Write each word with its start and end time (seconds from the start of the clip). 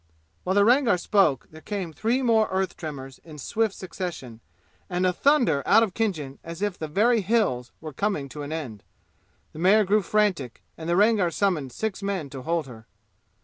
While 0.43 0.55
the 0.55 0.65
Rangar 0.65 0.97
spoke 0.97 1.45
there 1.51 1.61
came 1.61 1.93
three 1.93 2.23
more 2.23 2.47
earth 2.49 2.75
tremors 2.75 3.19
in 3.23 3.37
swift 3.37 3.75
succession, 3.75 4.39
and 4.89 5.05
a 5.05 5.13
thunder 5.13 5.61
out 5.63 5.83
of 5.83 5.93
Khinjan 5.93 6.39
as 6.43 6.63
if 6.63 6.75
the 6.75 6.87
very 6.87 7.21
"Hills" 7.21 7.71
were 7.79 7.93
coming 7.93 8.27
to 8.29 8.41
an 8.41 8.51
end. 8.51 8.81
The 9.53 9.59
mare 9.59 9.83
grew 9.85 10.01
frantic 10.01 10.63
and 10.75 10.89
the 10.89 10.95
Rangar 10.95 11.29
summoned 11.29 11.71
six 11.71 12.01
men 12.01 12.31
to 12.31 12.41
hold 12.41 12.65
her. 12.65 12.87